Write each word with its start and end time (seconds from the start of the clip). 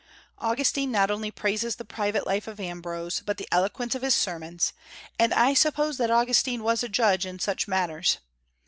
Augustine 0.39 0.89
not 0.91 1.11
only 1.11 1.29
praises 1.29 1.75
the 1.75 1.85
private 1.85 2.25
life 2.25 2.47
of 2.47 2.59
Ambrose, 2.59 3.21
but 3.23 3.37
the 3.37 3.47
eloquence 3.51 3.93
of 3.93 4.01
his 4.01 4.15
sermons; 4.15 4.73
and 5.19 5.31
I 5.31 5.53
suppose 5.53 5.97
that 5.97 6.09
Augustine 6.09 6.63
was 6.63 6.81
a 6.81 6.89
judge 6.89 7.23
in 7.23 7.37
such 7.37 7.67
matters. 7.67 8.17